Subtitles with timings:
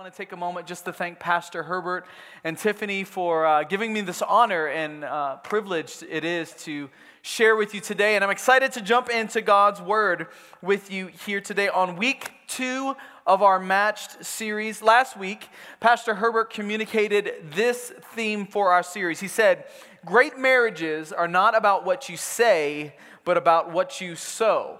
[0.00, 2.06] want to take a moment just to thank Pastor Herbert
[2.42, 6.88] and Tiffany for uh, giving me this honor and uh, privilege it is to
[7.20, 8.14] share with you today.
[8.14, 10.28] And I'm excited to jump into God's Word
[10.62, 14.80] with you here today on week two of our matched series.
[14.80, 15.50] Last week,
[15.80, 19.20] Pastor Herbert communicated this theme for our series.
[19.20, 19.64] He said,
[20.06, 22.94] Great marriages are not about what you say,
[23.26, 24.78] but about what you sow.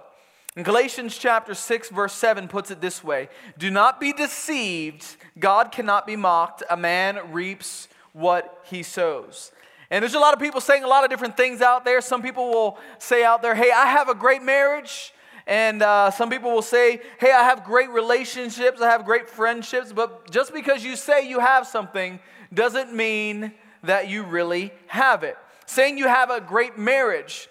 [0.57, 5.15] In Galatians chapter 6, verse 7 puts it this way Do not be deceived.
[5.39, 6.61] God cannot be mocked.
[6.69, 9.53] A man reaps what he sows.
[9.89, 12.01] And there's a lot of people saying a lot of different things out there.
[12.01, 15.13] Some people will say out there, Hey, I have a great marriage.
[15.47, 18.81] And uh, some people will say, Hey, I have great relationships.
[18.81, 19.93] I have great friendships.
[19.93, 22.19] But just because you say you have something
[22.53, 25.37] doesn't mean that you really have it.
[25.65, 27.47] Saying you have a great marriage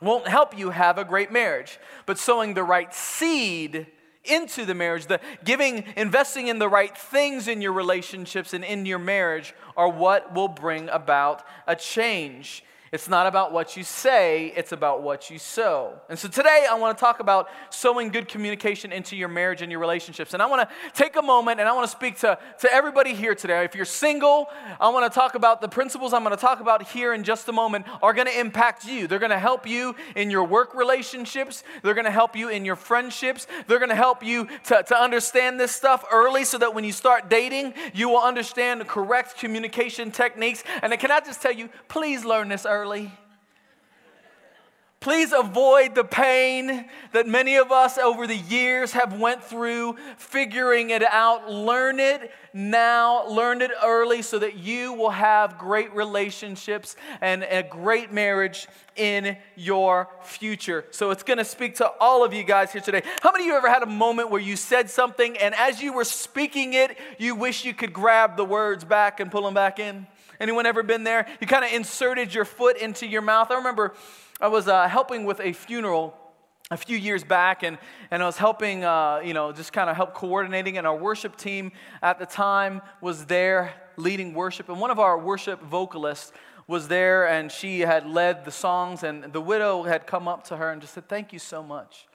[0.00, 1.78] won't help you have a great marriage.
[2.06, 3.86] But sowing the right seed
[4.24, 8.86] into the marriage, the giving, investing in the right things in your relationships and in
[8.86, 12.64] your marriage are what will bring about a change.
[12.92, 15.92] It's not about what you say, it's about what you sow.
[16.08, 19.70] And so today I want to talk about sowing good communication into your marriage and
[19.70, 20.34] your relationships.
[20.34, 23.14] And I want to take a moment and I want to speak to, to everybody
[23.14, 23.62] here today.
[23.62, 24.48] If you're single,
[24.80, 27.48] I want to talk about the principles I'm going to talk about here in just
[27.48, 29.06] a moment are going to impact you.
[29.06, 32.64] They're going to help you in your work relationships, they're going to help you in
[32.64, 36.74] your friendships, they're going to help you to, to understand this stuff early so that
[36.74, 40.64] when you start dating, you will understand the correct communication techniques.
[40.82, 43.12] And can I just tell you, please learn this early early.
[45.00, 50.88] Please avoid the pain that many of us over the years have went through figuring
[50.90, 51.50] it out.
[51.50, 57.62] Learn it now, learn it early so that you will have great relationships and a
[57.62, 60.86] great marriage in your future.
[60.90, 63.02] So it's going to speak to all of you guys here today.
[63.22, 65.92] How many of you ever had a moment where you said something and as you
[65.92, 69.78] were speaking it, you wish you could grab the words back and pull them back
[69.78, 70.06] in?
[70.40, 71.26] Anyone ever been there?
[71.40, 73.50] You kind of inserted your foot into your mouth.
[73.50, 73.92] I remember
[74.40, 76.16] I was uh, helping with a funeral
[76.72, 77.78] a few years back and,
[78.12, 81.36] and i was helping uh, you know just kind of help coordinating and our worship
[81.36, 86.32] team at the time was there leading worship and one of our worship vocalists
[86.68, 90.56] was there and she had led the songs and the widow had come up to
[90.56, 92.06] her and just said thank you so much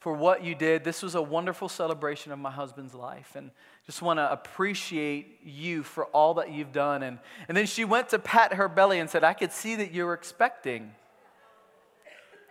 [0.00, 3.52] for what you did this was a wonderful celebration of my husband's life and
[3.86, 7.02] just want to appreciate you for all that you've done.
[7.02, 9.92] And, and then she went to pat her belly and said, I could see that
[9.92, 10.92] you were expecting.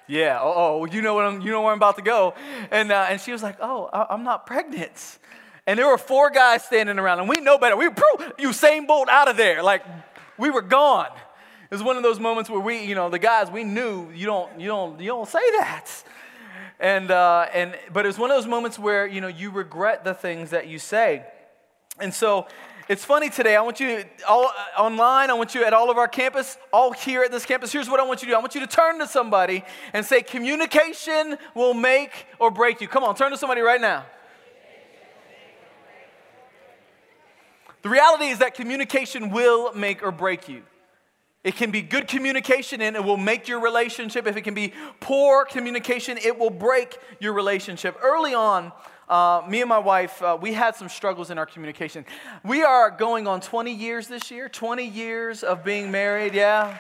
[0.08, 2.34] Yeah, oh, oh you know, what I'm, you know where I'm about to go.
[2.70, 5.20] And, uh, and she was like, Oh, I'm not pregnant.
[5.68, 7.78] And there were four guys standing around, and we know better.
[7.78, 7.96] We were
[8.38, 9.62] you same boat out of there.
[9.62, 9.84] Like,
[10.38, 11.12] we were gone.
[11.70, 14.26] It was one of those moments where we, you know, the guys, we knew you
[14.26, 15.90] don't, you don't, you don't say that.
[16.82, 20.16] And, uh, and, but it's one of those moments where, you know, you regret the
[20.16, 21.24] things that you say.
[22.00, 22.48] And so
[22.90, 23.56] it's funny today.
[23.56, 26.92] I want you all uh, online, I want you at all of our campus, all
[26.92, 27.72] here at this campus.
[27.72, 30.04] Here's what I want you to do I want you to turn to somebody and
[30.04, 32.88] say, Communication will make or break you.
[32.88, 34.04] Come on, turn to somebody right now.
[37.84, 40.64] The reality is that communication will make or break you.
[41.44, 44.28] It can be good communication and it will make your relationship.
[44.28, 47.98] If it can be poor communication, it will break your relationship.
[48.04, 48.72] Early on,
[49.10, 52.06] uh, me and my wife, uh, we had some struggles in our communication.
[52.44, 56.78] We are going on 20 years this year, 20 years of being married, yeah.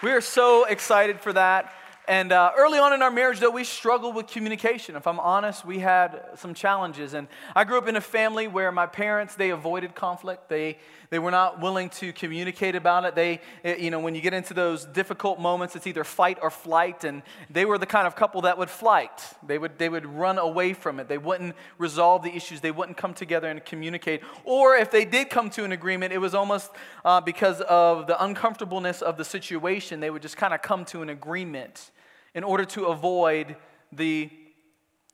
[0.00, 1.72] We are so excited for that.
[2.08, 4.96] And uh, early on in our marriage, though, we struggled with communication.
[4.96, 7.12] If I'm honest, we had some challenges.
[7.12, 10.48] And I grew up in a family where my parents, they avoided conflict.
[10.48, 10.78] They,
[11.10, 13.14] they were not willing to communicate about it.
[13.14, 16.50] They, eh, you know, when you get into those difficult moments, it's either fight or
[16.50, 17.04] flight.
[17.04, 19.10] And they were the kind of couple that would flight.
[19.46, 21.08] They would, they would run away from it.
[21.08, 22.62] They wouldn't resolve the issues.
[22.62, 24.22] They wouldn't come together and communicate.
[24.44, 26.70] Or if they did come to an agreement, it was almost
[27.04, 30.00] uh, because of the uncomfortableness of the situation.
[30.00, 31.90] They would just kind of come to an agreement
[32.38, 33.56] in order to avoid
[33.92, 34.30] the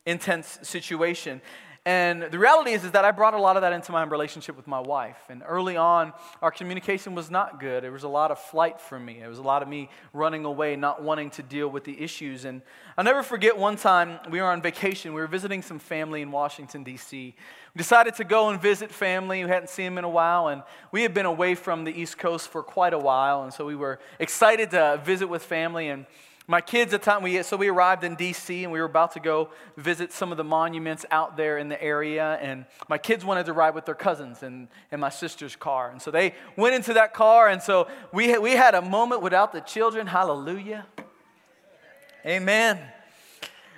[0.05, 1.41] intense situation.
[1.87, 4.59] And the reality is, is that I brought a lot of that into my relationship
[4.59, 5.16] with my wife.
[5.31, 6.13] And early on,
[6.43, 7.83] our communication was not good.
[7.83, 9.22] There was a lot of flight from me.
[9.22, 12.45] It was a lot of me running away, not wanting to deal with the issues.
[12.45, 12.60] And
[12.98, 15.15] I'll never forget one time we were on vacation.
[15.15, 17.34] We were visiting some family in Washington, D.C.
[17.75, 19.43] We decided to go and visit family.
[19.43, 20.48] We hadn't seen them in a while.
[20.48, 20.63] And
[20.93, 23.45] we had been away from the East Coast for quite a while.
[23.45, 25.89] And so we were excited to visit with family.
[25.89, 26.04] And
[26.47, 29.13] my kids at the time, we, so we arrived in DC and we were about
[29.13, 29.49] to go
[29.79, 32.39] visit some of the monuments out there in the area.
[32.41, 35.91] And my kids wanted to ride with their cousins in, in my sister's car.
[35.91, 37.49] And so they went into that car.
[37.49, 40.07] And so we, we had a moment without the children.
[40.07, 40.87] Hallelujah.
[42.27, 42.79] Amen.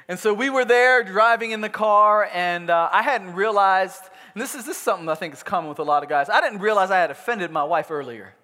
[0.09, 4.03] And so we were there driving in the car, and uh, I hadn't realized
[4.35, 6.29] And this is, this is something I think is common with a lot of guys.
[6.29, 8.35] I didn't realize I had offended my wife earlier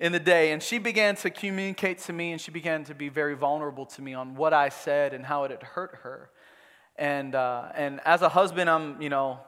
[0.00, 3.08] in the day, and she began to communicate to me and she began to be
[3.08, 6.30] very vulnerable to me on what I said and how it had hurt her.
[6.96, 9.40] And, uh, and as a husband, I'm, you know,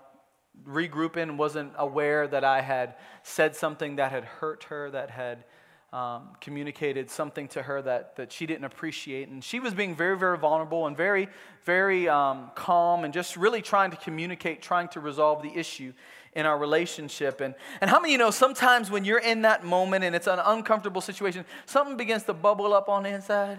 [0.67, 5.44] regrouping, wasn't aware that I had said something that had hurt her, that had
[5.93, 9.29] um, communicated something to her that, that she didn't appreciate.
[9.29, 11.29] And she was being very, very vulnerable and very,
[11.64, 15.93] very um, calm and just really trying to communicate, trying to resolve the issue
[16.35, 17.41] in our relationship.
[17.41, 20.38] And, and how many you know sometimes when you're in that moment and it's an
[20.44, 23.59] uncomfortable situation, something begins to bubble up on the inside?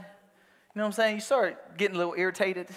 [0.73, 1.15] You know what I'm saying?
[1.15, 2.68] You start getting a little irritated.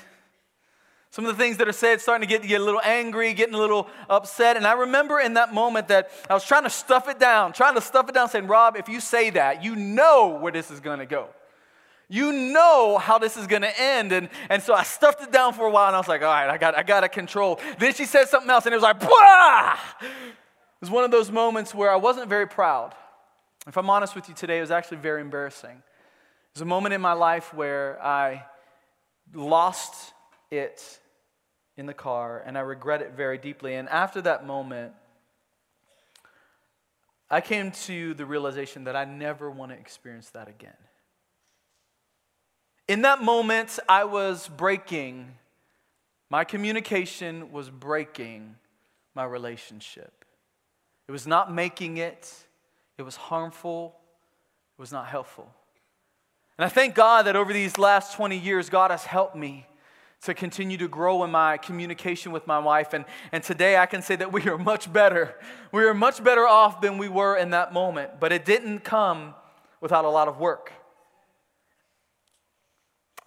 [1.10, 3.54] Some of the things that are said starting to get, get a little angry, getting
[3.54, 4.56] a little upset.
[4.56, 7.76] And I remember in that moment that I was trying to stuff it down, trying
[7.76, 10.80] to stuff it down, saying, Rob, if you say that, you know where this is
[10.80, 11.28] going to go.
[12.08, 14.12] You know how this is to end.
[14.12, 16.28] And, and so I stuffed it down for a while and I was like, all
[16.28, 17.60] right, I got, I got to control.
[17.78, 18.96] Then she said something else and it was like!
[19.00, 22.94] It was one of those moments where I wasn't very proud.
[23.66, 25.70] If I'm honest with you today, it was actually very embarrassing.
[25.70, 28.44] It was a moment in my life where I
[29.32, 30.12] lost
[30.50, 31.00] it
[31.76, 33.74] in the car, and I regret it very deeply.
[33.74, 34.92] And after that moment,
[37.30, 40.76] I came to the realization that I never want to experience that again.
[42.86, 45.32] In that moment, I was breaking,
[46.28, 48.56] my communication was breaking
[49.14, 50.24] my relationship.
[51.08, 52.32] It was not making it,
[52.98, 53.94] it was harmful,
[54.76, 55.50] it was not helpful.
[56.58, 59.66] And I thank God that over these last 20 years, God has helped me
[60.22, 62.92] to continue to grow in my communication with my wife.
[62.92, 65.34] And, and today I can say that we are much better.
[65.72, 69.34] We are much better off than we were in that moment, but it didn't come
[69.80, 70.70] without a lot of work.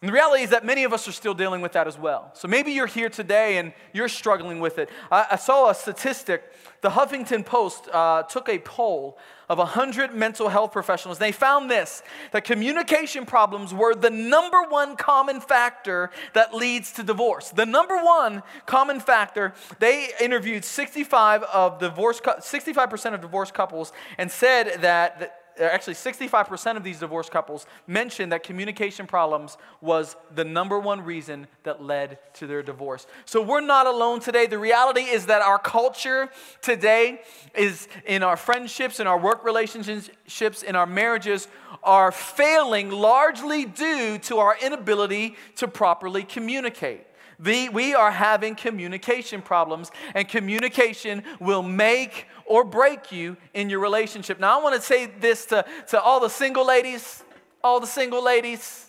[0.02, 2.30] And the reality is that many of us are still dealing with that as well.
[2.36, 4.90] So maybe you're here today and you're struggling with it.
[5.12, 6.54] I, I saw a statistic.
[6.82, 9.18] The Huffington Post uh, took a poll
[9.50, 11.18] of 100 mental health professionals.
[11.18, 17.04] They found this that communication problems were the number one common factor that leads to
[17.04, 17.50] divorce.
[17.50, 24.30] The number one common factor, they interviewed 65 of divorce 65% of divorced couples and
[24.30, 30.44] said that, Uh, actually 65% of these divorced couples mentioned that communication problems was the
[30.44, 33.08] number one reason that led to their divorce.
[33.26, 34.48] So we're not alone today.
[34.48, 36.30] The reality is that our culture
[36.62, 37.22] today
[37.56, 41.48] is in our friendships, in our work relationships, in our marriages
[41.84, 47.02] are failing largely due to our inability to properly communicate.
[47.40, 53.80] The, we are having communication problems, and communication will make or break you in your
[53.80, 54.40] relationship.
[54.40, 57.24] Now, I want to say this to, to all the single ladies,
[57.64, 58.88] all the single ladies,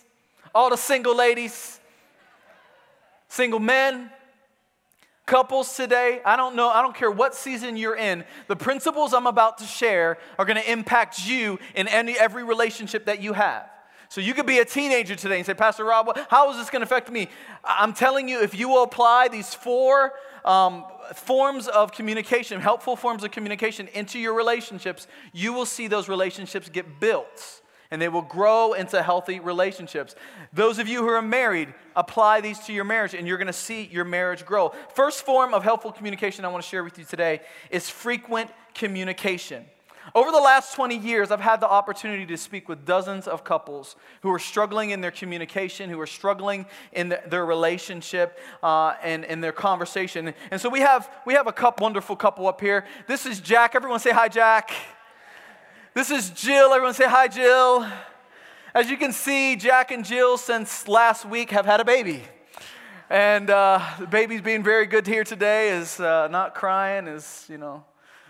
[0.55, 1.79] all the single ladies,
[3.27, 4.09] single men,
[5.25, 6.21] couples today.
[6.25, 8.25] I don't know, I don't care what season you're in.
[8.47, 13.05] The principles I'm about to share are going to impact you in any, every relationship
[13.05, 13.69] that you have.
[14.09, 16.79] So you could be a teenager today and say, Pastor Rob, how is this going
[16.79, 17.29] to affect me?
[17.63, 20.13] I'm telling you, if you will apply these four
[20.43, 20.83] um,
[21.15, 26.69] forms of communication, helpful forms of communication into your relationships, you will see those relationships
[26.69, 27.61] get built
[27.91, 30.15] and they will grow into healthy relationships.
[30.53, 33.53] Those of you who are married, apply these to your marriage and you're going to
[33.53, 34.69] see your marriage grow.
[34.93, 37.41] First form of helpful communication I want to share with you today
[37.71, 39.65] is frequent communication.
[40.15, 43.95] Over the last 20 years, I've had the opportunity to speak with dozens of couples
[44.21, 49.23] who are struggling in their communication, who are struggling in the, their relationship uh, and
[49.25, 50.33] in their conversation.
[50.51, 52.85] And so we have, we have a couple, wonderful couple up here.
[53.07, 53.75] This is Jack.
[53.75, 54.71] Everyone say hi, Jack.
[55.93, 56.71] This is Jill.
[56.71, 57.87] Everyone say hi, Jill.
[58.73, 62.23] As you can see, Jack and Jill, since last week, have had a baby.
[63.09, 67.57] And uh, the baby's being very good here today, is uh, not crying, is, you
[67.57, 67.83] know,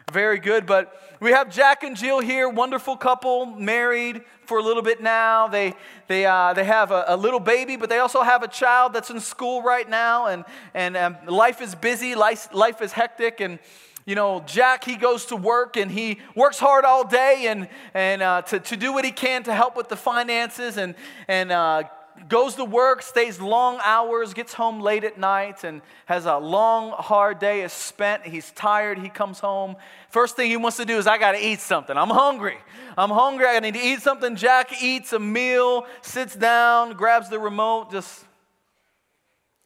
[0.10, 0.66] very good.
[0.66, 5.48] But we have Jack and Jill here, wonderful couple, married for a little bit now.
[5.48, 5.74] They,
[6.08, 9.10] they, uh, they have a, a, little baby, but they also have a child that's
[9.10, 10.28] in school right now.
[10.28, 13.42] And, and um, life is busy, life, life is hectic.
[13.42, 13.60] And,
[14.06, 18.22] you know, Jack, he goes to work and he works hard all day and, and
[18.22, 20.96] uh, to, to do what he can to help with the finances and,
[21.28, 21.84] and uh,
[22.28, 26.92] goes to work, stays long hours, gets home late at night, and has a long,
[26.92, 28.26] hard day, is spent.
[28.26, 28.98] He's tired.
[29.00, 29.76] He comes home.
[30.10, 31.96] First thing he wants to do is, I got to eat something.
[31.96, 32.58] I'm hungry.
[32.98, 33.46] I'm hungry.
[33.48, 34.36] I need to eat something.
[34.36, 38.26] Jack eats a meal, sits down, grabs the remote, just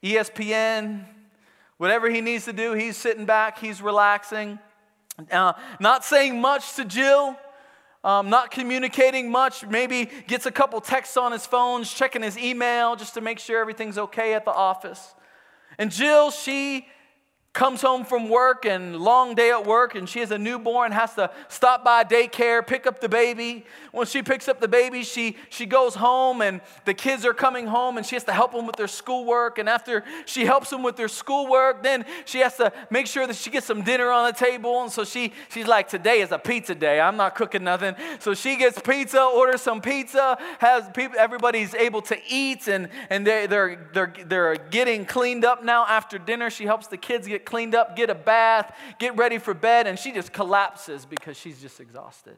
[0.03, 1.05] ESPN,
[1.77, 2.73] whatever he needs to do.
[2.73, 4.59] He's sitting back, he's relaxing.
[5.31, 7.37] Uh, not saying much to Jill
[8.03, 12.95] um, not communicating much, maybe gets a couple texts on his phone, checking his email
[12.95, 15.15] just to make sure everything's okay at the office.
[15.77, 16.87] And Jill, she
[17.53, 21.13] comes home from work and long day at work and she has a newborn has
[21.13, 23.63] to stop by daycare pick up the baby.
[23.91, 27.67] When she picks up the baby she, she goes home and the kids are coming
[27.67, 29.59] home and she has to help them with their schoolwork.
[29.59, 33.35] And after she helps them with their schoolwork then she has to make sure that
[33.35, 34.81] she gets some dinner on the table.
[34.81, 36.99] And so she, she's like today is a pizza day.
[36.99, 37.93] I'm not cooking nothing.
[38.17, 43.27] So she gets pizza orders some pizza has people everybody's able to eat and, and
[43.27, 46.49] they, they're, they're, they're getting cleaned up now after dinner.
[46.49, 49.97] She helps the kids get cleaned up, get a bath, get ready for bed, and
[49.97, 52.37] she just collapses because she's just exhausted.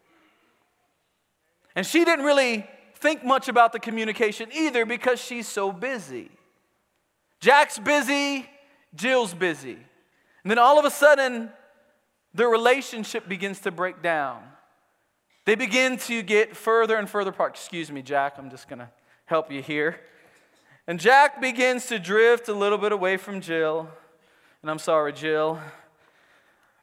[1.76, 6.32] And she didn't really think much about the communication either because she's so busy.
[7.40, 8.48] Jack's busy,
[8.96, 9.78] Jill's busy.
[10.44, 11.50] And then all of a sudden,
[12.34, 14.44] their relationship begins to break down.
[15.46, 17.54] They begin to get further and further apart.
[17.56, 18.90] Excuse me, Jack, I'm just going to
[19.26, 20.00] help you here.
[20.88, 23.90] And Jack begins to drift a little bit away from Jill.
[24.66, 25.60] And I'm sorry, Jill.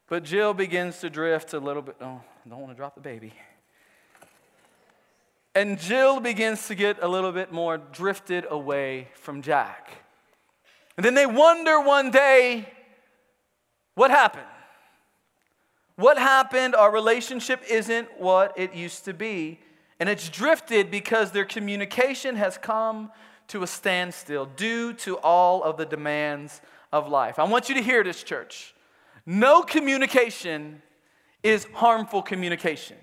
[0.09, 1.97] But Jill begins to drift a little bit.
[2.01, 3.33] Oh, I don't want to drop the baby.
[5.57, 9.91] And Jill begins to get a little bit more drifted away from Jack.
[10.97, 12.73] And then they wonder one day
[13.97, 14.47] what happened?
[15.97, 16.77] What happened?
[16.77, 19.59] Our relationship isn't what it used to be.
[19.99, 23.11] And it's drifted because their communication has come
[23.49, 26.61] to a standstill due to all of the demands
[26.93, 27.39] of life.
[27.39, 28.75] I want you to hear this, church.
[29.25, 30.83] No communication
[31.43, 32.97] is harmful communication.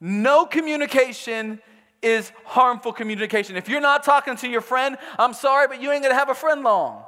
[0.00, 1.60] No communication
[2.02, 3.56] is harmful communication.
[3.56, 6.34] If you're not talking to your friend, I'm sorry, but you ain't gonna have a
[6.34, 7.02] friend long.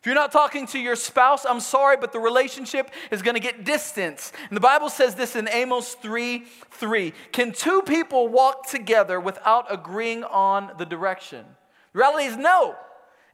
[0.00, 3.64] If you're not talking to your spouse, I'm sorry, but the relationship is gonna get
[3.64, 4.32] distance.
[4.48, 7.12] And the Bible says this in Amos 3 3.
[7.32, 11.44] Can two people walk together without agreeing on the direction?
[11.92, 12.76] The reality is no.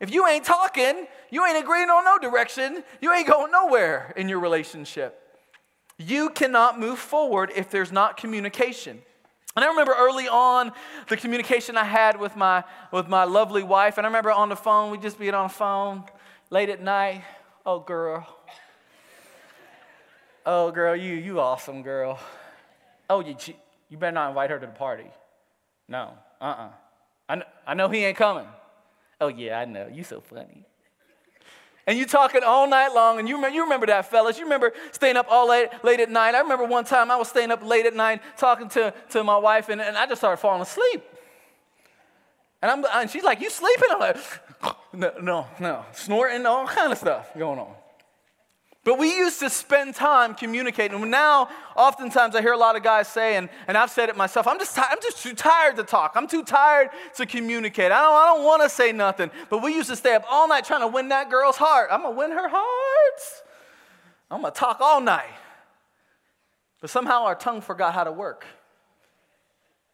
[0.01, 4.29] If you ain't talking, you ain't agreeing on no direction, you ain't going nowhere in
[4.29, 5.23] your relationship.
[5.99, 9.01] You cannot move forward if there's not communication.
[9.57, 10.73] And I remember early on
[11.09, 12.63] the communication I had with my,
[12.93, 13.97] with my lovely wife.
[13.97, 16.05] And I remember on the phone, we'd just be on the phone
[16.51, 17.25] late at night.
[17.65, 18.27] Oh, girl.
[20.45, 22.21] Oh, girl, you, you awesome, girl.
[23.09, 23.35] Oh, you,
[23.89, 25.11] you better not invite her to the party.
[25.89, 26.69] No, uh uh-uh.
[27.31, 27.43] uh.
[27.67, 28.47] I, I know he ain't coming.
[29.21, 29.89] Oh, yeah, I know.
[29.91, 30.65] You so funny.
[31.87, 34.39] And you talking all night long, and you remember, you remember that, fellas.
[34.39, 36.35] You remember staying up all late, late at night.
[36.35, 39.37] I remember one time I was staying up late at night talking to, to my
[39.37, 41.05] wife, and, and I just started falling asleep.
[42.61, 43.89] And, I'm, and she's like, You sleeping?
[43.91, 44.17] I'm like,
[44.93, 45.85] No, no, no.
[45.93, 47.73] Snorting, all kind of stuff going on.
[48.87, 51.03] But we used to spend time communicating.
[51.03, 54.17] And now, oftentimes, I hear a lot of guys say, and, and I've said it
[54.17, 56.13] myself, I'm just, I'm just too tired to talk.
[56.15, 57.91] I'm too tired to communicate.
[57.91, 59.33] I don't, I don't want to say nothing.
[59.51, 61.89] But we used to stay up all night trying to win that girl's heart.
[61.91, 63.23] I'm going to win her heart.
[64.31, 65.35] I'm going to talk all night.
[66.81, 68.47] But somehow our tongue forgot how to work.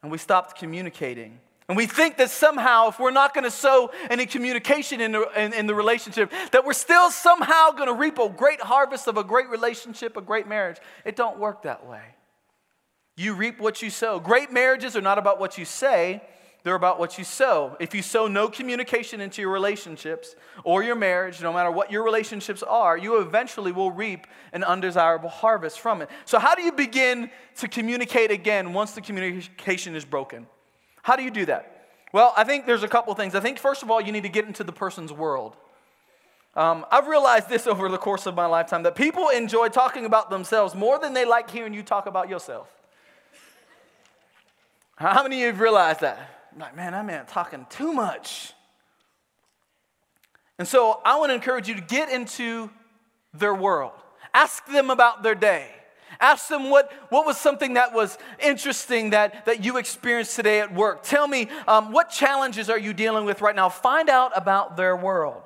[0.03, 1.41] And we stopped communicating.
[1.73, 5.23] And we think that somehow, if we're not going to sow any communication in the,
[5.43, 9.17] in, in the relationship, that we're still somehow going to reap a great harvest of
[9.17, 10.77] a great relationship, a great marriage.
[11.07, 12.03] It don't work that way.
[13.17, 14.21] You reap what you sow.
[14.21, 16.21] Great marriages are not about what you say,
[16.63, 17.75] they're about what you sow.
[17.81, 22.05] If you sow no communication into your relationships or your marriage, no matter what your
[22.05, 26.11] relationships are, you eventually will reap an undesirable harvest from it.
[26.27, 30.47] So, how do you begin to communicate again once the communication is broken?
[31.03, 31.89] How do you do that?
[32.13, 33.35] Well, I think there's a couple things.
[33.35, 35.57] I think, first of all, you need to get into the person's world.
[36.55, 40.31] Um, I've realized this over the course of my lifetime that people enjoy talking about
[40.31, 42.69] themselves more than they like hearing you talk about yourself.
[44.97, 46.19] How many of you have realized that?
[46.53, 48.53] I'm like, man, man talking too much.
[50.59, 52.71] And so I want to encourage you to get into
[53.35, 53.93] their world.
[54.35, 55.69] Ask them about their day.
[56.21, 60.73] Ask them what, what was something that was interesting that, that you experienced today at
[60.75, 61.03] work.
[61.03, 63.69] Tell me, um, what challenges are you dealing with right now?
[63.69, 65.43] Find out about their world.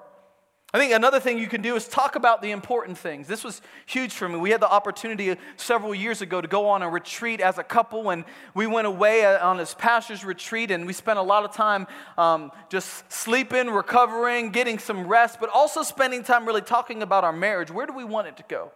[0.74, 3.26] I think another thing you can do is talk about the important things.
[3.26, 4.36] This was huge for me.
[4.36, 8.10] We had the opportunity several years ago to go on a retreat as a couple,
[8.10, 11.54] and we went away uh, on this pastor's retreat, and we spent a lot of
[11.54, 11.86] time
[12.18, 17.32] um, just sleeping, recovering, getting some rest, but also spending time really talking about our
[17.32, 17.70] marriage.
[17.70, 18.70] Where do we want it to go?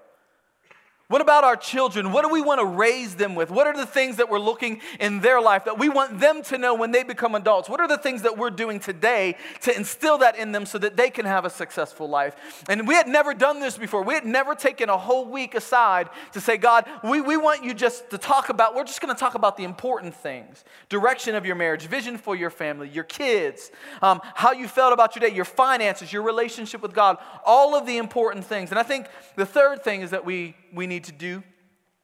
[1.10, 2.12] What about our children?
[2.12, 3.50] What do we want to raise them with?
[3.50, 6.56] What are the things that we're looking in their life that we want them to
[6.56, 7.68] know when they become adults?
[7.68, 10.96] What are the things that we're doing today to instill that in them so that
[10.96, 12.62] they can have a successful life?
[12.68, 14.04] And we had never done this before.
[14.04, 17.74] We had never taken a whole week aside to say, God, we, we want you
[17.74, 21.44] just to talk about, we're just going to talk about the important things direction of
[21.44, 25.34] your marriage, vision for your family, your kids, um, how you felt about your day,
[25.34, 28.70] your finances, your relationship with God, all of the important things.
[28.70, 31.42] And I think the third thing is that we we need to do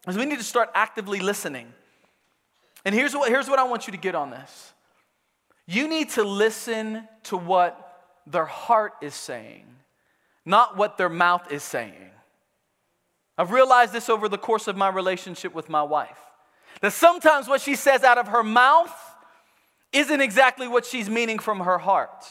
[0.06, 1.72] is we need to start actively listening.
[2.84, 4.72] And here's what, here's what I want you to get on this
[5.66, 7.82] you need to listen to what
[8.26, 9.66] their heart is saying,
[10.44, 12.10] not what their mouth is saying.
[13.38, 16.18] I've realized this over the course of my relationship with my wife.
[16.80, 18.94] That sometimes what she says out of her mouth
[19.92, 22.24] isn't exactly what she's meaning from her heart.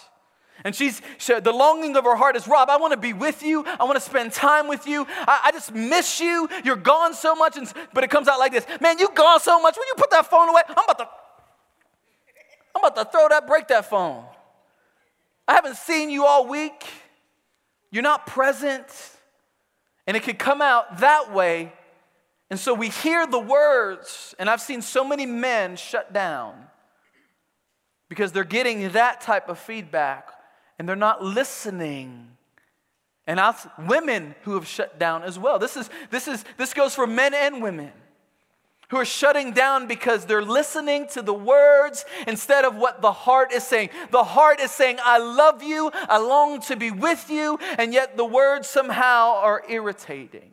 [0.63, 3.43] And she's, she, the longing of her heart is, Rob, I want to be with
[3.43, 3.63] you.
[3.65, 5.05] I want to spend time with you.
[5.09, 6.47] I, I, just miss you.
[6.63, 7.57] You're gone so much.
[7.57, 9.75] And, but it comes out like this Man, you gone so much.
[9.75, 11.09] When you put that phone away, I'm about to,
[12.75, 14.23] I'm about to throw that, break that phone.
[15.47, 16.85] I haven't seen you all week.
[17.91, 18.87] You're not present.
[20.07, 21.73] And it could come out that way.
[22.49, 26.53] And so we hear the words, and I've seen so many men shut down
[28.07, 30.29] because they're getting that type of feedback
[30.77, 32.27] and they're not listening.
[33.27, 35.57] And us women who have shut down as well.
[35.57, 37.91] This, is, this, is, this goes for men and women
[38.89, 43.51] who are shutting down because they're listening to the words instead of what the heart
[43.51, 43.89] is saying.
[44.11, 48.15] The heart is saying, I love you, I long to be with you, and yet
[48.15, 50.51] the words somehow are irritating.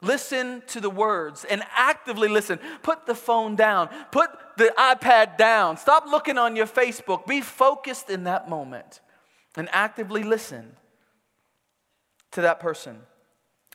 [0.00, 2.60] Listen to the words and actively listen.
[2.82, 7.26] Put the phone down, put the iPad down, stop looking on your Facebook.
[7.26, 9.00] Be focused in that moment
[9.56, 10.76] and actively listen
[12.32, 12.98] to that person.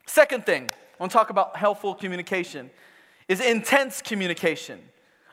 [0.06, 2.70] Second thing, I want to talk about helpful communication,
[3.28, 4.80] is intense communication,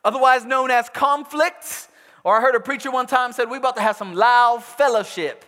[0.04, 1.88] otherwise known as conflict.
[2.24, 4.62] Or oh, I heard a preacher one time said, We're about to have some loud
[4.62, 5.44] fellowship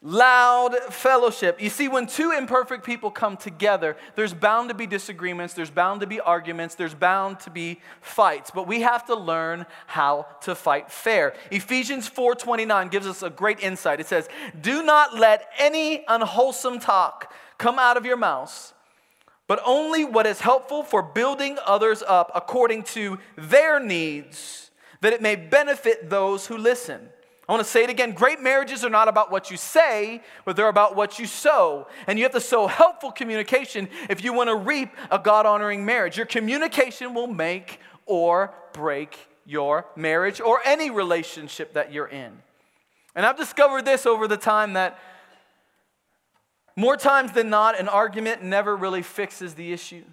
[0.00, 1.60] loud fellowship.
[1.60, 6.00] You see, when two imperfect people come together, there's bound to be disagreements, there's bound
[6.02, 10.54] to be arguments, there's bound to be fights, but we have to learn how to
[10.54, 11.34] fight fair.
[11.50, 13.98] Ephesians 4:29 gives us a great insight.
[13.98, 14.28] It says,
[14.60, 18.74] "Do not let any unwholesome talk come out of your mouths."
[19.48, 25.22] But only what is helpful for building others up according to their needs, that it
[25.22, 27.10] may benefit those who listen.
[27.48, 28.12] I want to say it again.
[28.12, 31.88] Great marriages are not about what you say, but they're about what you sow.
[32.06, 35.84] And you have to sow helpful communication if you want to reap a God honoring
[35.84, 36.18] marriage.
[36.18, 42.32] Your communication will make or break your marriage or any relationship that you're in.
[43.14, 44.98] And I've discovered this over the time that
[46.76, 50.04] more times than not, an argument never really fixes the issue.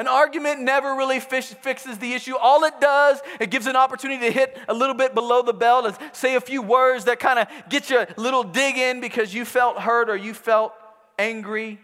[0.00, 2.34] An argument never really fixes the issue.
[2.34, 5.84] All it does, it gives an opportunity to hit a little bit below the belt
[5.84, 9.34] and say a few words that kind of get you a little dig in because
[9.34, 10.72] you felt hurt or you felt
[11.18, 11.78] angry.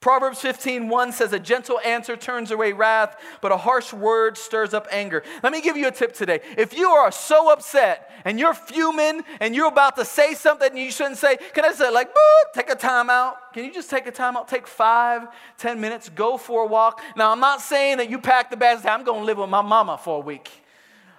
[0.00, 4.72] Proverbs 15, 1 says, A gentle answer turns away wrath, but a harsh word stirs
[4.72, 5.22] up anger.
[5.42, 6.40] Let me give you a tip today.
[6.56, 10.90] If you are so upset and you're fuming and you're about to say something you
[10.90, 12.08] shouldn't say, can I say, like,
[12.54, 13.52] take a time out?
[13.52, 14.48] Can you just take a time out?
[14.48, 17.02] Take five, ten minutes, go for a walk.
[17.14, 19.62] Now, I'm not saying that you pack the bags, I'm going to live with my
[19.62, 20.50] mama for a week.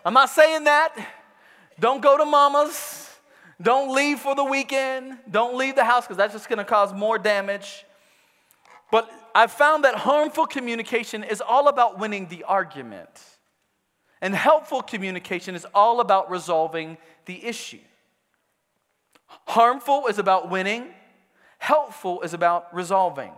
[0.04, 0.96] I'm not saying that.
[1.80, 3.10] Don't go to mama's.
[3.62, 5.20] Don't leave for the weekend.
[5.30, 7.86] Don't leave the house because that's just going to cause more damage.
[8.92, 13.10] But I've found that harmful communication is all about winning the argument.
[14.22, 17.80] And helpful communication is all about resolving the issue.
[19.48, 20.88] Harmful is about winning,
[21.58, 23.32] helpful is about resolving.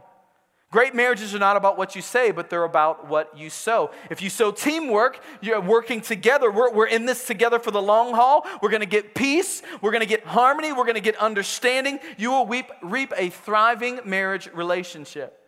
[0.72, 3.92] Great marriages are not about what you say, but they're about what you sow.
[4.10, 6.50] If you sow teamwork, you're working together.
[6.50, 8.48] We're, we're in this together for the long haul.
[8.60, 9.62] We're going to get peace.
[9.84, 10.74] We're going to get harmony.
[10.74, 12.00] We're going to get understanding.
[12.18, 15.43] You will reap, reap a thriving marriage relationship.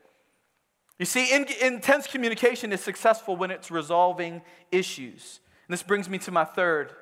[0.97, 5.39] You see, in, intense communication is successful when it's resolving issues.
[5.67, 6.93] And this brings me to my third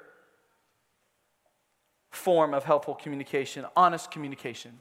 [2.10, 4.80] form of helpful communication honest communication.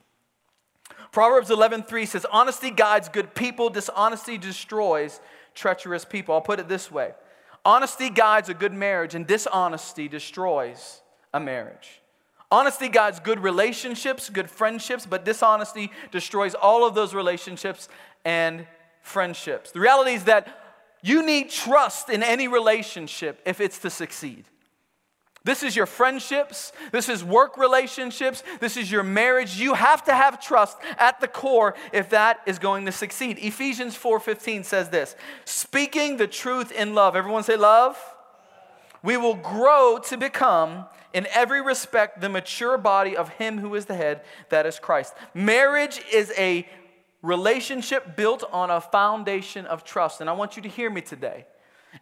[1.12, 5.20] Proverbs 11:3 says honesty guides good people dishonesty destroys
[5.54, 6.34] treacherous people.
[6.34, 7.14] I'll put it this way.
[7.64, 12.02] Honesty guides a good marriage and dishonesty destroys a marriage.
[12.50, 17.88] Honesty guides good relationships, good friendships, but dishonesty destroys all of those relationships
[18.24, 18.66] and
[19.02, 19.72] friendships.
[19.72, 20.58] The reality is that
[21.02, 24.44] you need trust in any relationship if it's to succeed.
[25.44, 26.72] This is your friendships.
[26.92, 28.44] This is work relationships.
[28.60, 29.56] This is your marriage.
[29.56, 33.38] You have to have trust at the core if that is going to succeed.
[33.40, 37.16] Ephesians 4:15 says this, speaking the truth in love.
[37.16, 37.98] Everyone say love.
[39.02, 43.86] We will grow to become in every respect the mature body of him who is
[43.86, 45.12] the head, that is Christ.
[45.34, 46.66] Marriage is a
[47.22, 50.20] relationship built on a foundation of trust.
[50.20, 51.46] And I want you to hear me today.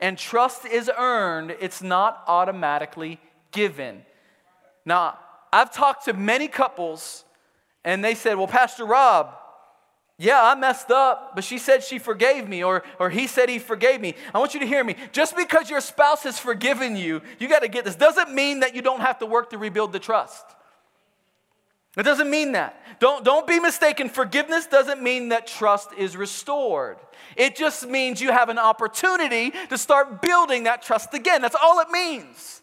[0.00, 4.02] And trust is earned, it's not automatically given.
[4.84, 5.18] Now,
[5.52, 7.24] I've talked to many couples,
[7.84, 9.34] and they said, Well, Pastor Rob,
[10.16, 13.58] yeah, I messed up, but she said she forgave me, or, or he said he
[13.58, 14.14] forgave me.
[14.34, 14.94] I want you to hear me.
[15.12, 18.74] Just because your spouse has forgiven you, you got to get this, doesn't mean that
[18.74, 20.44] you don't have to work to rebuild the trust.
[21.96, 22.80] It doesn't mean that.
[23.00, 24.08] Don't, don't be mistaken.
[24.08, 26.98] Forgiveness doesn't mean that trust is restored.
[27.36, 31.42] It just means you have an opportunity to start building that trust again.
[31.42, 32.62] That's all it means.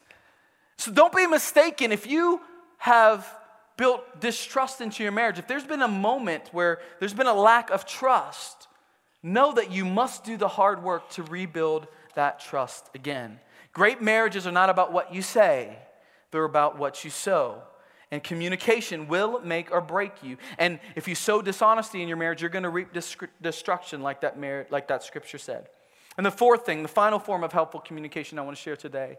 [0.77, 2.39] So don't be mistaken if you
[2.77, 3.27] have
[3.77, 7.69] built distrust into your marriage, if there's been a moment where there's been a lack
[7.69, 8.67] of trust,
[9.21, 13.39] know that you must do the hard work to rebuild that trust again.
[13.73, 15.77] Great marriages are not about what you say,
[16.31, 17.61] they're about what you sow.
[18.10, 20.38] And communication will make or break you.
[20.58, 22.89] And if you sow dishonesty in your marriage, you're going to reap
[23.41, 25.67] destruction, like that, mar- like that scripture said.
[26.15, 29.17] And the fourth thing, the final form of helpful communication I want to share today,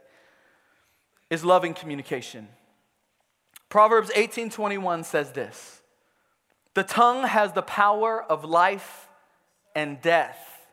[1.30, 2.48] is loving communication.
[3.68, 5.82] Proverbs 18:21 says this.
[6.74, 9.08] The tongue has the power of life
[9.74, 10.66] and death,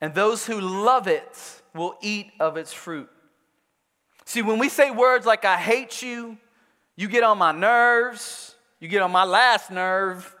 [0.00, 3.10] and those who love it will eat of its fruit.
[4.24, 6.38] See, when we say words like I hate you,
[6.96, 10.34] you get on my nerves, you get on my last nerve,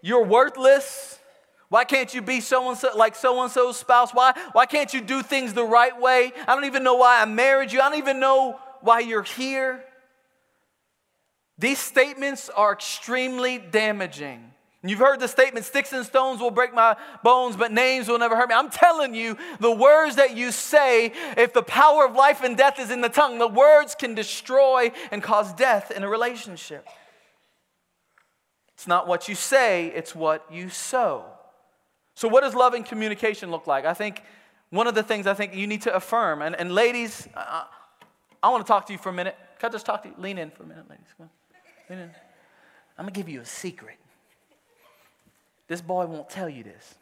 [0.00, 1.18] you're worthless,
[1.72, 4.10] why can't you be so and so like so and so's spouse?
[4.12, 6.30] Why, why can't you do things the right way?
[6.46, 7.80] I don't even know why I married you.
[7.80, 9.82] I don't even know why you're here.
[11.56, 14.52] These statements are extremely damaging.
[14.84, 18.36] You've heard the statement, sticks and stones will break my bones, but names will never
[18.36, 18.54] hurt me.
[18.56, 22.80] I'm telling you, the words that you say, if the power of life and death
[22.80, 26.88] is in the tongue, the words can destroy and cause death in a relationship.
[28.74, 31.26] It's not what you say, it's what you sow.
[32.16, 33.84] So, what does loving communication look like?
[33.84, 34.20] I think
[34.70, 37.66] one of the things I think you need to affirm, and, and ladies, I,
[38.42, 39.36] I want to talk to you for a minute.
[39.60, 40.14] Can I just talk to you?
[40.18, 41.06] Lean in for a minute, ladies.
[41.88, 42.10] Lean in.
[42.98, 43.96] I'm going to give you a secret.
[45.68, 46.94] This boy won't tell you this,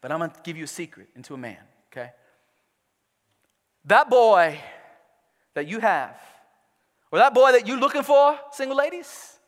[0.00, 1.58] but I'm going to give you a secret into a man,
[1.90, 2.10] okay?
[3.84, 4.58] That boy
[5.54, 6.20] that you have,
[7.10, 9.38] or that boy that you're looking for, single ladies,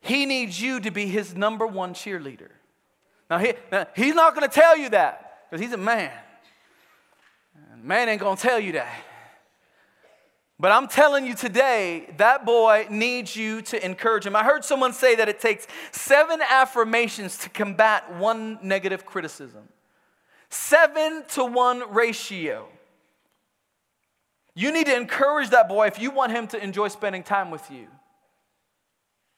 [0.00, 2.50] he needs you to be his number one cheerleader.
[3.30, 6.10] Now, he, now he's not going to tell you that because he's a man.
[7.72, 8.92] And man ain't going to tell you that.
[10.62, 14.36] But I'm telling you today, that boy needs you to encourage him.
[14.36, 19.64] I heard someone say that it takes seven affirmations to combat one negative criticism.
[20.50, 22.68] Seven to one ratio.
[24.54, 27.68] You need to encourage that boy if you want him to enjoy spending time with
[27.68, 27.88] you.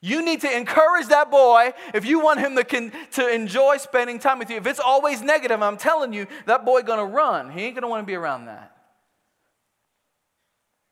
[0.03, 4.19] You need to encourage that boy if you want him to, con- to enjoy spending
[4.19, 4.59] time with you.
[4.59, 7.51] If it's always negative, I'm telling you, that boy gonna run.
[7.51, 8.74] He ain't gonna wanna be around that.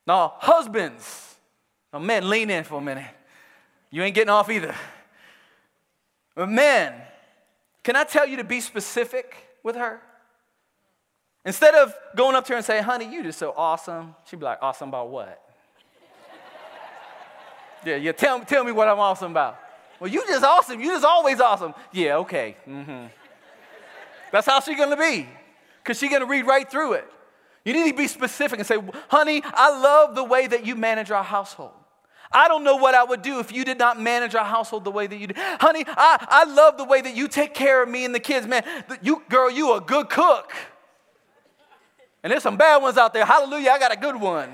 [0.05, 1.35] Now, husbands,
[1.91, 3.05] now men, lean in for a minute.
[3.89, 4.75] You ain't getting off either.
[6.35, 6.93] But men,
[7.83, 10.01] can I tell you to be specific with her?
[11.45, 14.45] Instead of going up to her and saying, honey, you just so awesome, she'd be
[14.45, 15.39] like, awesome about what?
[17.85, 18.13] Yeah, yeah.
[18.13, 19.59] Tell, tell me what I'm awesome about.
[19.99, 20.79] Well, you just awesome.
[20.79, 21.73] You just always awesome.
[21.91, 22.55] Yeah, okay.
[22.65, 23.07] Mm-hmm.
[24.31, 25.27] That's how she's gonna be.
[25.83, 27.11] Because she's gonna read right through it.
[27.65, 31.11] You need to be specific and say, honey, I love the way that you manage
[31.11, 31.71] our household.
[32.31, 34.91] I don't know what I would do if you did not manage our household the
[34.91, 35.33] way that you do.
[35.37, 38.47] Honey, I, I love the way that you take care of me and the kids.
[38.47, 38.63] Man,
[39.01, 40.51] you girl, you a good cook.
[42.23, 43.25] And there's some bad ones out there.
[43.25, 44.49] Hallelujah, I got a good one.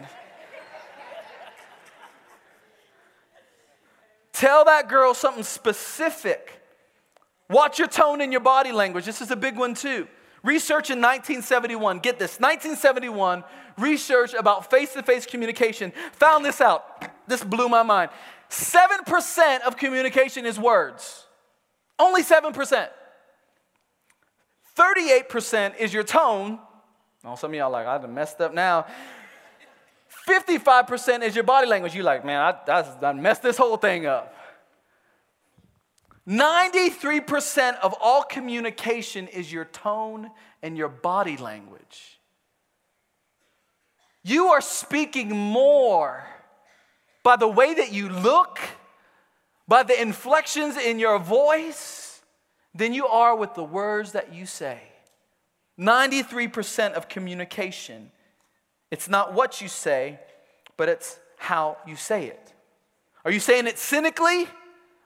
[4.34, 6.62] Tell that girl something specific.
[7.50, 9.06] Watch your tone and your body language.
[9.06, 10.08] This is a big one, too.
[10.44, 13.44] Research in 1971, get this 1971,
[13.78, 17.10] research about face to face communication found this out.
[17.28, 18.10] This blew my mind.
[18.50, 21.26] 7% of communication is words.
[21.98, 22.88] Only 7%.
[24.78, 26.60] 38% is your tone.
[27.26, 28.86] Oh, some of y'all like, I done messed up now.
[30.26, 31.94] 55% is your body language.
[31.94, 34.34] You're like, man, I, I, I messed this whole thing up.
[36.30, 40.30] 93% of all communication is your tone
[40.62, 42.20] and your body language.
[44.24, 46.24] You are speaking more
[47.24, 48.60] by the way that you look,
[49.68, 52.22] by the inflections in your voice,
[52.76, 54.82] than you are with the words that you say.
[55.80, 58.12] 93% of communication,
[58.92, 60.20] it's not what you say,
[60.78, 62.54] but it's how you say it.
[63.26, 64.48] Are you saying it cynically?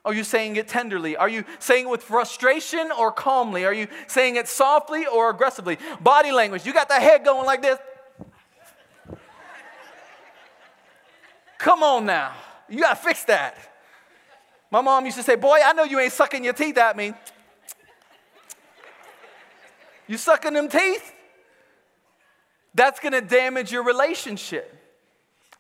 [0.06, 1.16] Are you saying it tenderly?
[1.16, 3.63] Are you saying it with frustration or calmly?
[3.66, 5.78] Are you saying it softly or aggressively?
[6.02, 6.66] Body language.
[6.66, 7.80] You got the head going like this.
[11.58, 12.34] Come on now.
[12.68, 13.58] You got to fix that.
[14.70, 17.13] My mom used to say, Boy, I know you ain't sucking your teeth at me.
[20.08, 21.13] You sucking them teeth?
[22.76, 24.83] That's to damage your relationship.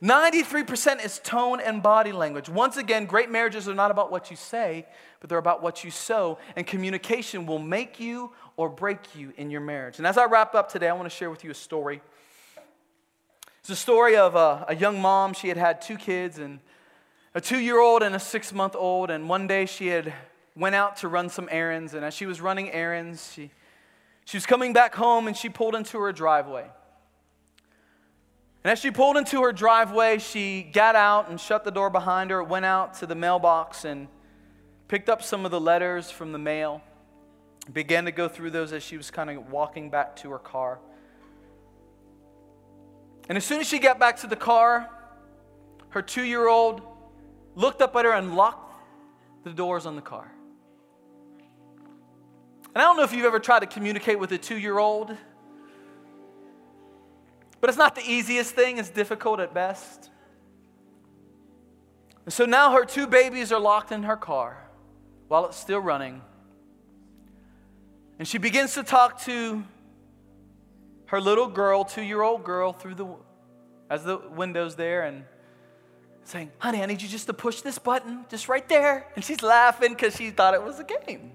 [0.03, 2.49] 93% is tone and body language.
[2.49, 4.85] Once again, great marriages are not about what you say,
[5.21, 9.49] but they're about what you sow, and communication will make you or break you in
[9.49, 9.99] your marriage.
[9.99, 12.01] And as I wrap up today, I want to share with you a story.
[13.61, 15.33] It's a story of a, a young mom.
[15.33, 16.59] She had had two kids, and
[17.33, 19.09] a two-year-old and a six-month-old.
[19.09, 20.13] And one day she had
[20.53, 23.51] went out to run some errands, and as she was running errands, she,
[24.25, 26.65] she was coming back home, and she pulled into her driveway.
[28.63, 32.31] And as she pulled into her driveway, she got out and shut the door behind
[32.31, 34.07] her, went out to the mailbox and
[34.87, 36.81] picked up some of the letters from the mail,
[37.73, 40.79] began to go through those as she was kind of walking back to her car.
[43.27, 44.89] And as soon as she got back to the car,
[45.89, 46.81] her two year old
[47.55, 48.73] looked up at her and locked
[49.43, 50.31] the doors on the car.
[52.73, 55.15] And I don't know if you've ever tried to communicate with a two year old.
[57.63, 60.09] But it's not the easiest thing, it's difficult at best.
[62.25, 64.67] And so now her two babies are locked in her car
[65.29, 66.21] while it's still running.
[68.19, 69.63] And she begins to talk to
[71.05, 73.07] her little girl, two year old girl, through the
[73.89, 75.23] as the window's there and
[76.25, 79.07] saying, Honey, I need you just to push this button, just right there.
[79.15, 81.31] And she's laughing because she thought it was a game.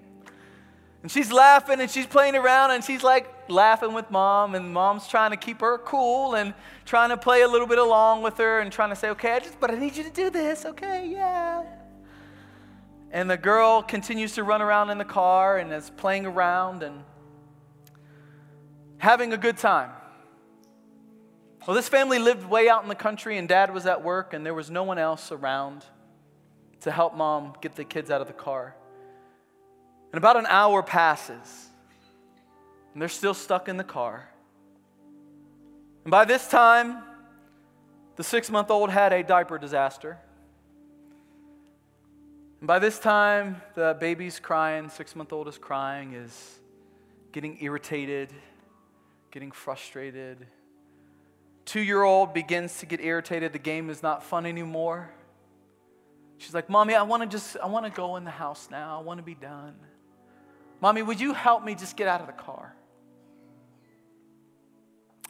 [1.00, 5.06] And she's laughing and she's playing around and she's like laughing with mom, and mom's
[5.06, 8.60] trying to keep her cool and trying to play a little bit along with her
[8.60, 11.08] and trying to say, okay, I just, but I need you to do this, okay,
[11.08, 11.64] yeah.
[13.10, 17.02] And the girl continues to run around in the car and is playing around and
[18.98, 19.90] having a good time.
[21.66, 24.44] Well, this family lived way out in the country, and dad was at work, and
[24.44, 25.84] there was no one else around
[26.80, 28.74] to help mom get the kids out of the car.
[30.12, 31.67] And about an hour passes,
[32.98, 34.28] and they're still stuck in the car.
[36.02, 36.98] And by this time,
[38.16, 40.18] the six month old had a diaper disaster.
[42.58, 46.58] And by this time, the baby's crying, six month old is crying, is
[47.30, 48.32] getting irritated,
[49.30, 50.48] getting frustrated.
[51.66, 53.52] Two year old begins to get irritated.
[53.52, 55.08] The game is not fun anymore.
[56.38, 58.98] She's like, Mommy, I want to just, I want to go in the house now.
[58.98, 59.76] I want to be done.
[60.80, 62.74] Mommy, would you help me just get out of the car?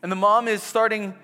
[0.03, 1.15] And the mom is starting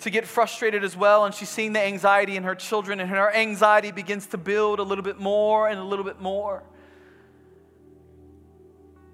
[0.00, 3.32] to get frustrated as well, and she's seeing the anxiety in her children, and her
[3.34, 6.62] anxiety begins to build a little bit more and a little bit more.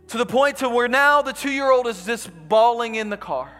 [0.08, 3.16] To the point to where now the two year old is just bawling in the
[3.16, 3.52] car.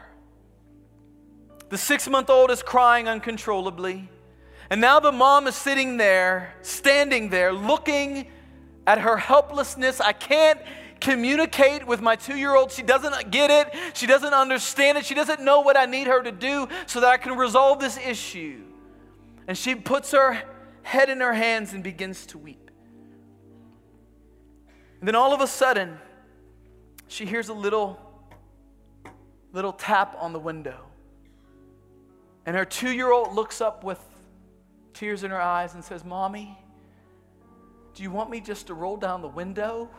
[1.69, 4.09] The six month old is crying uncontrollably.
[4.71, 8.29] And now the mom is sitting there, standing there, looking
[8.87, 10.01] at her helplessness.
[10.01, 10.59] I can't
[11.01, 12.73] communicate with my two year old.
[12.73, 16.23] She doesn't get it, she doesn't understand it, she doesn't know what I need her
[16.23, 18.63] to do so that I can resolve this issue.
[19.47, 20.43] And she puts her
[20.83, 22.71] head in her hands and begins to weep.
[25.01, 25.99] And then all of a sudden,
[27.07, 27.99] she hears a little,
[29.53, 30.85] little tap on the window.
[32.47, 34.01] And her two year old looks up with
[34.93, 36.59] tears in her eyes and says, Mommy,
[37.95, 39.91] do you want me just to roll down the window?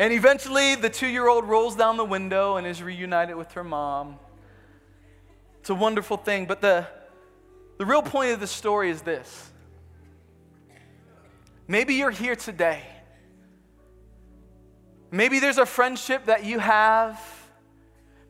[0.00, 3.62] And eventually, the two year old rolls down the window and is reunited with her
[3.62, 4.18] mom.
[5.58, 6.46] It's a wonderful thing.
[6.46, 6.86] But the,
[7.76, 9.50] the real point of the story is this
[11.68, 12.82] maybe you're here today.
[15.10, 17.20] Maybe there's a friendship that you have.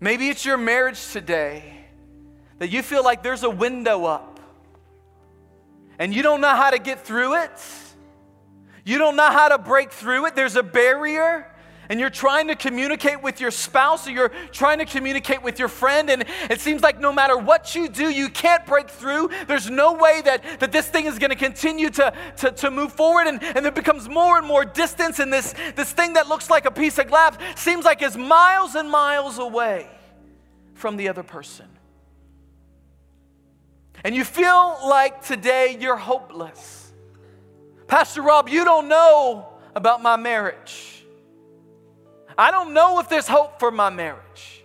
[0.00, 1.62] Maybe it's your marriage today
[2.59, 4.40] that you feel like there's a window up
[6.00, 7.62] and you don't know how to get through it.
[8.85, 10.35] You don't know how to break through it.
[10.35, 11.46] There's a barrier.
[11.90, 15.66] And you're trying to communicate with your spouse or you're trying to communicate with your
[15.66, 19.29] friend, and it seems like no matter what you do, you can't break through.
[19.48, 22.92] There's no way that, that this thing is going to continue to, to, to move
[22.92, 26.48] forward, and, and there becomes more and more distance, and this, this thing that looks
[26.48, 29.90] like a piece of glass seems like it's miles and miles away
[30.74, 31.66] from the other person.
[34.05, 36.92] And you feel like today you're hopeless.
[37.88, 40.99] Pastor Rob, you don't know about my marriage.
[42.40, 44.64] I don't know if there's hope for my marriage.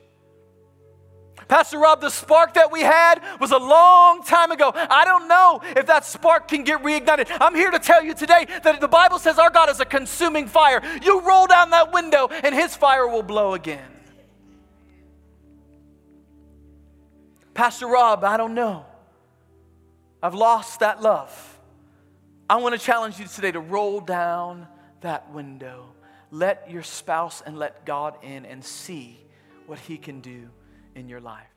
[1.50, 4.72] Pastor Rob, the spark that we had was a long time ago.
[4.74, 7.28] I don't know if that spark can get reignited.
[7.42, 10.48] I'm here to tell you today that the Bible says our God is a consuming
[10.48, 10.82] fire.
[11.04, 13.92] You roll down that window and his fire will blow again.
[17.54, 18.86] Pastor Rob, I don't know.
[20.24, 21.60] I've lost that love.
[22.50, 24.66] I want to challenge you today to roll down
[25.02, 25.95] that window
[26.32, 29.20] let your spouse and let God in and see
[29.66, 30.50] what He can do
[30.96, 31.55] in your life.